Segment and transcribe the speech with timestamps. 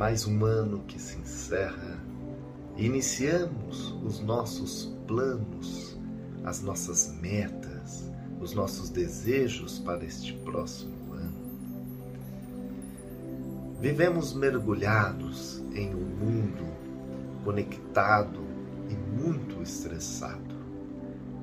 [0.00, 2.02] mais um ano que se encerra.
[2.74, 5.94] Iniciamos os nossos planos,
[6.42, 8.10] as nossas metas,
[8.40, 11.36] os nossos desejos para este próximo ano.
[13.78, 16.64] Vivemos mergulhados em um mundo
[17.44, 18.40] conectado
[18.88, 20.56] e muito estressado.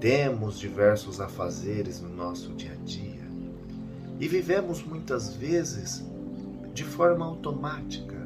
[0.00, 3.30] Temos diversos afazeres no nosso dia a dia
[4.18, 6.04] e vivemos muitas vezes
[6.74, 8.19] de forma automática,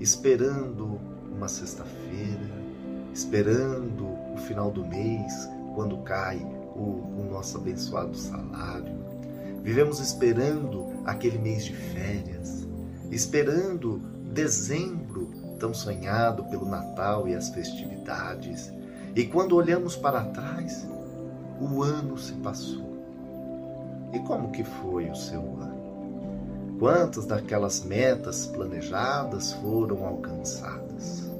[0.00, 2.64] esperando uma sexta-feira,
[3.12, 6.38] esperando o final do mês, quando cai
[6.74, 9.04] o, o nosso abençoado salário.
[9.62, 12.66] Vivemos esperando aquele mês de férias,
[13.10, 13.98] esperando
[14.32, 18.72] dezembro tão sonhado pelo Natal e as festividades.
[19.14, 20.86] E quando olhamos para trás,
[21.60, 22.94] o ano se passou.
[24.12, 25.83] E como que foi o seu ano?
[26.78, 31.30] Quantas daquelas metas planejadas foram alcançadas?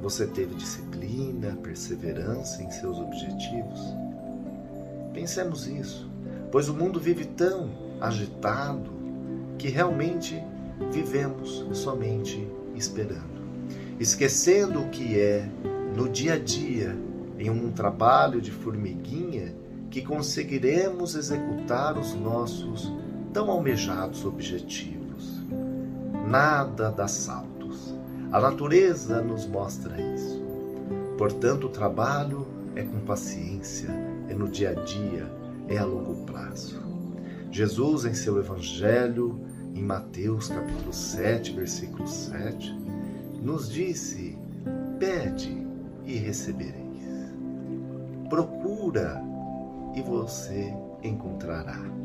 [0.00, 3.80] Você teve disciplina, perseverança em seus objetivos?
[5.12, 6.10] Pensemos isso,
[6.50, 8.90] pois o mundo vive tão agitado
[9.58, 10.42] que realmente
[10.90, 13.42] vivemos somente esperando,
[14.00, 15.48] esquecendo o que é
[15.94, 16.96] no dia a dia,
[17.38, 19.54] em um trabalho de formiguinha,
[19.90, 22.92] que conseguiremos executar os nossos
[23.36, 25.44] tão almejados objetivos.
[26.26, 27.94] Nada dá saltos.
[28.32, 30.42] A natureza nos mostra isso.
[31.18, 33.90] Portanto, o trabalho é com paciência,
[34.30, 35.30] é no dia a dia,
[35.68, 36.80] é a longo prazo.
[37.50, 39.38] Jesus, em seu Evangelho,
[39.74, 42.74] em Mateus capítulo 7, versículo 7,
[43.42, 44.38] nos disse:
[44.98, 45.62] Pede
[46.06, 47.04] e recebereis.
[48.30, 49.22] Procura
[49.94, 51.96] e você encontrará.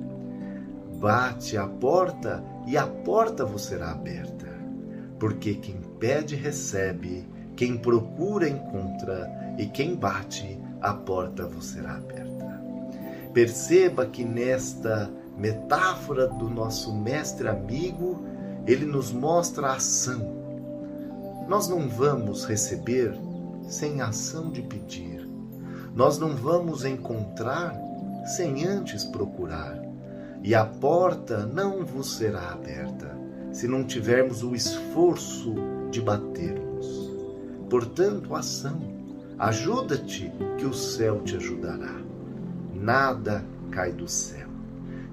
[1.02, 4.46] Bate a porta e a porta vos será aberta.
[5.18, 12.62] Porque quem pede recebe, quem procura encontra, e quem bate, a porta vos será aberta.
[13.34, 18.24] Perceba que nesta metáfora do nosso mestre amigo,
[18.68, 20.22] ele nos mostra a ação.
[21.48, 23.12] Nós não vamos receber
[23.68, 25.28] sem ação de pedir.
[25.96, 27.76] Nós não vamos encontrar
[28.36, 29.82] sem antes procurar.
[30.44, 33.18] E a porta não vos será aberta
[33.52, 35.56] se não tivermos o esforço
[35.90, 37.12] de batermos.
[37.70, 38.92] Portanto, ação.
[39.38, 42.00] Ajuda-te que o céu te ajudará.
[42.74, 44.52] Nada cai do céu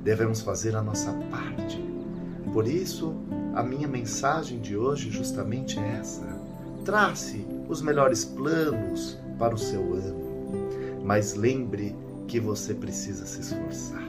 [0.02, 1.78] devemos fazer a nossa parte.
[2.52, 3.14] Por isso,
[3.54, 6.26] a minha mensagem de hoje justamente é essa.
[6.82, 11.94] Trace os melhores planos para o seu ano, mas lembre
[12.26, 14.07] que você precisa se esforçar,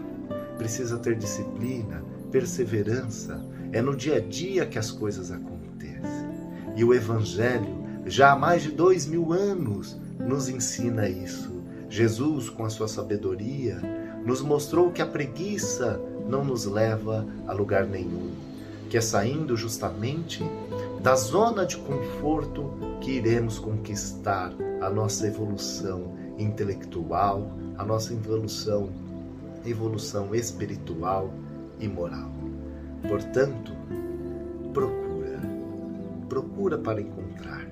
[0.59, 3.43] precisa ter disciplina, perseverança.
[3.71, 6.29] É no dia a dia que as coisas acontecem.
[6.75, 11.63] E o Evangelho, já há mais de dois mil anos, nos ensina isso.
[11.89, 13.79] Jesus, com a sua sabedoria,
[14.23, 18.31] nos mostrou que a preguiça não nos leva a lugar nenhum,
[18.89, 20.43] que é saindo justamente
[21.01, 22.71] da zona de conforto
[23.01, 28.89] que iremos conquistar a nossa evolução intelectual, a nossa evolução,
[29.65, 31.33] evolução espiritual
[31.79, 32.31] e moral.
[33.07, 33.73] Portanto,
[34.73, 35.41] procura,
[36.27, 37.67] procura para encontrar.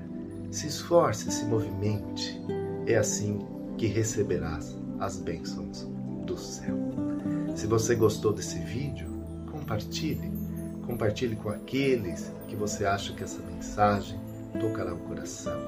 [0.52, 2.42] Se esforce, se movimente.
[2.86, 3.40] É assim
[3.78, 5.88] que receberás as bênçãos
[6.26, 6.76] do céu.
[7.56, 9.08] Se você gostou desse vídeo,
[9.52, 10.31] compartilhe.
[10.86, 14.20] Compartilhe com aqueles que você acha que essa mensagem
[14.59, 15.59] tocará o coração.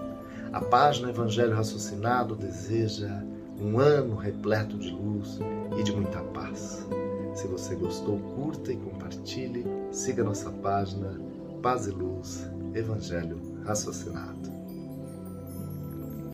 [0.53, 3.21] A página Evangelho Raciocinado deseja
[3.61, 5.39] um ano repleto de luz
[5.77, 6.87] e de muita paz.
[7.33, 9.65] Se você gostou, curta e compartilhe.
[9.91, 11.19] Siga nossa página
[11.61, 14.58] Paz e Luz Evangelho Raciocinado.